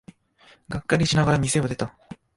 [0.67, 1.95] がっかりしながら店を出た。